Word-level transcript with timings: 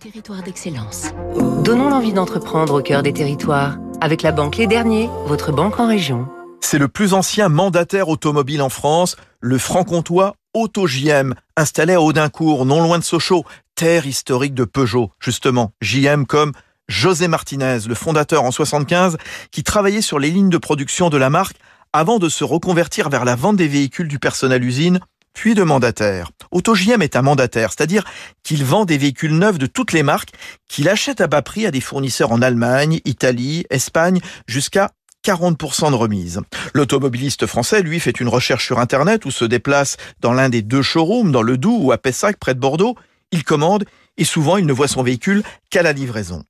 Territoire 0.00 0.42
d'excellence. 0.42 1.08
Donnons 1.62 1.90
l'envie 1.90 2.14
d'entreprendre 2.14 2.78
au 2.78 2.82
cœur 2.82 3.02
des 3.02 3.12
territoires 3.12 3.76
avec 4.00 4.22
la 4.22 4.32
banque 4.32 4.56
Les 4.56 4.66
Derniers, 4.66 5.10
votre 5.26 5.52
banque 5.52 5.78
en 5.78 5.86
région. 5.86 6.26
C'est 6.62 6.78
le 6.78 6.88
plus 6.88 7.12
ancien 7.12 7.50
mandataire 7.50 8.08
automobile 8.08 8.62
en 8.62 8.70
France, 8.70 9.16
le 9.40 9.58
franc-comtois 9.58 10.36
Auto 10.54 10.86
JM, 10.86 11.34
installé 11.54 11.92
à 11.92 12.00
Audincourt, 12.00 12.64
non 12.64 12.82
loin 12.82 12.98
de 12.98 13.04
Sochaux, 13.04 13.44
terre 13.74 14.06
historique 14.06 14.54
de 14.54 14.64
Peugeot. 14.64 15.10
Justement, 15.20 15.72
JM 15.82 16.24
comme 16.24 16.52
José 16.88 17.28
Martinez, 17.28 17.80
le 17.86 17.94
fondateur 17.94 18.44
en 18.44 18.52
75, 18.52 19.18
qui 19.50 19.62
travaillait 19.64 20.00
sur 20.00 20.18
les 20.18 20.30
lignes 20.30 20.48
de 20.48 20.56
production 20.56 21.10
de 21.10 21.18
la 21.18 21.28
marque 21.28 21.58
avant 21.92 22.18
de 22.18 22.30
se 22.30 22.42
reconvertir 22.42 23.10
vers 23.10 23.26
la 23.26 23.36
vente 23.36 23.56
des 23.56 23.68
véhicules 23.68 24.08
du 24.08 24.18
personnel 24.18 24.64
usine 24.64 25.00
puis 25.32 25.54
de 25.54 25.62
mandataire. 25.62 26.30
AutoJM 26.50 27.02
est 27.02 27.16
un 27.16 27.22
mandataire, 27.22 27.70
c'est-à-dire 27.70 28.04
qu'il 28.42 28.64
vend 28.64 28.84
des 28.84 28.98
véhicules 28.98 29.36
neufs 29.36 29.58
de 29.58 29.66
toutes 29.66 29.92
les 29.92 30.02
marques 30.02 30.32
qu'il 30.68 30.88
achète 30.88 31.20
à 31.20 31.26
bas 31.26 31.42
prix 31.42 31.66
à 31.66 31.70
des 31.70 31.80
fournisseurs 31.80 32.32
en 32.32 32.42
Allemagne, 32.42 33.00
Italie, 33.04 33.64
Espagne, 33.70 34.20
jusqu'à 34.46 34.90
40% 35.24 35.90
de 35.90 35.96
remise. 35.96 36.40
L'automobiliste 36.74 37.46
français, 37.46 37.82
lui, 37.82 38.00
fait 38.00 38.20
une 38.20 38.28
recherche 38.28 38.66
sur 38.66 38.78
Internet 38.78 39.24
ou 39.24 39.30
se 39.30 39.44
déplace 39.44 39.96
dans 40.20 40.32
l'un 40.32 40.48
des 40.48 40.62
deux 40.62 40.82
showrooms, 40.82 41.30
dans 41.30 41.42
le 41.42 41.58
Doubs 41.58 41.84
ou 41.84 41.92
à 41.92 41.98
Pessac, 41.98 42.38
près 42.38 42.54
de 42.54 42.60
Bordeaux. 42.60 42.96
Il 43.32 43.44
commande 43.44 43.84
et 44.16 44.24
souvent 44.24 44.56
il 44.56 44.66
ne 44.66 44.72
voit 44.72 44.88
son 44.88 45.02
véhicule 45.02 45.42
qu'à 45.70 45.82
la 45.82 45.92
livraison. 45.92 46.44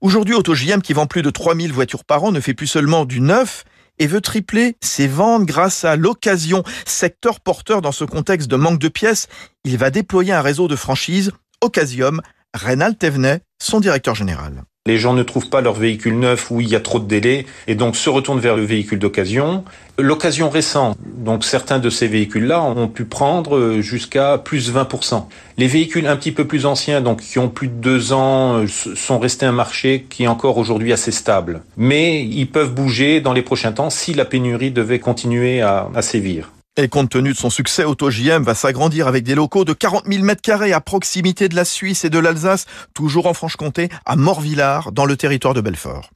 Aujourd'hui, 0.00 0.34
AutoJM, 0.34 0.82
qui 0.82 0.92
vend 0.92 1.06
plus 1.06 1.22
de 1.22 1.30
3000 1.30 1.72
voitures 1.72 2.04
par 2.04 2.24
an, 2.24 2.32
ne 2.32 2.40
fait 2.40 2.54
plus 2.54 2.66
seulement 2.66 3.04
du 3.04 3.20
neuf, 3.20 3.64
et 4.00 4.08
veut 4.08 4.20
tripler 4.20 4.76
ses 4.80 5.06
ventes 5.06 5.44
grâce 5.44 5.84
à 5.84 5.94
l'occasion. 5.94 6.64
Secteur 6.84 7.38
porteur 7.38 7.82
dans 7.82 7.92
ce 7.92 8.04
contexte 8.04 8.48
de 8.48 8.56
manque 8.56 8.80
de 8.80 8.88
pièces, 8.88 9.28
il 9.62 9.78
va 9.78 9.90
déployer 9.90 10.32
un 10.32 10.42
réseau 10.42 10.66
de 10.66 10.74
franchises 10.74 11.30
Occasium. 11.60 12.20
Reynald 12.52 12.98
Thévenet, 12.98 13.42
son 13.62 13.78
directeur 13.78 14.16
général. 14.16 14.64
Les 14.86 14.96
gens 14.96 15.12
ne 15.12 15.22
trouvent 15.22 15.50
pas 15.50 15.60
leur 15.60 15.74
véhicule 15.74 16.18
neuf 16.18 16.50
où 16.50 16.62
il 16.62 16.68
y 16.70 16.74
a 16.74 16.80
trop 16.80 17.00
de 17.00 17.04
délais 17.04 17.44
et 17.66 17.74
donc 17.74 17.96
se 17.96 18.08
retournent 18.08 18.40
vers 18.40 18.56
le 18.56 18.64
véhicule 18.64 18.98
d'occasion. 18.98 19.62
L'occasion 19.98 20.48
récente, 20.48 20.96
donc 21.04 21.44
certains 21.44 21.78
de 21.78 21.90
ces 21.90 22.08
véhicules-là 22.08 22.62
ont 22.62 22.88
pu 22.88 23.04
prendre 23.04 23.80
jusqu'à 23.80 24.38
plus 24.38 24.72
20%. 24.72 25.26
Les 25.58 25.66
véhicules 25.66 26.06
un 26.06 26.16
petit 26.16 26.32
peu 26.32 26.46
plus 26.46 26.64
anciens, 26.64 27.02
donc 27.02 27.20
qui 27.20 27.38
ont 27.38 27.50
plus 27.50 27.68
de 27.68 27.74
deux 27.74 28.14
ans, 28.14 28.64
sont 28.66 29.18
restés 29.18 29.44
un 29.44 29.52
marché 29.52 30.06
qui 30.08 30.22
est 30.22 30.28
encore 30.28 30.56
aujourd'hui 30.56 30.94
assez 30.94 31.12
stable. 31.12 31.60
Mais 31.76 32.24
ils 32.24 32.48
peuvent 32.48 32.72
bouger 32.72 33.20
dans 33.20 33.34
les 33.34 33.42
prochains 33.42 33.72
temps 33.72 33.90
si 33.90 34.14
la 34.14 34.24
pénurie 34.24 34.70
devait 34.70 34.98
continuer 34.98 35.60
à 35.60 36.00
sévir. 36.00 36.50
Et 36.82 36.88
compte 36.88 37.10
tenu 37.10 37.32
de 37.32 37.36
son 37.36 37.50
succès, 37.50 37.84
AutoJM 37.84 38.42
va 38.42 38.54
s'agrandir 38.54 39.06
avec 39.06 39.22
des 39.22 39.34
locaux 39.34 39.66
de 39.66 39.74
40 39.74 40.06
000 40.10 40.24
mètres 40.24 40.40
carrés 40.40 40.72
à 40.72 40.80
proximité 40.80 41.50
de 41.50 41.54
la 41.54 41.66
Suisse 41.66 42.06
et 42.06 42.10
de 42.10 42.18
l'Alsace, 42.18 42.64
toujours 42.94 43.26
en 43.26 43.34
Franche-Comté, 43.34 43.90
à 44.06 44.16
Morvillard, 44.16 44.90
dans 44.90 45.04
le 45.04 45.14
territoire 45.14 45.52
de 45.52 45.60
Belfort. 45.60 46.08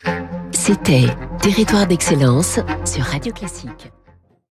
C'était 0.52 1.04
Territoire 1.42 1.86
d'excellence 1.86 2.60
sur 2.86 3.04
Radio 3.04 3.30
Classique. 3.34 3.92